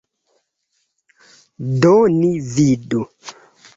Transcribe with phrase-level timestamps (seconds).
[1.83, 3.07] Do ni vidu.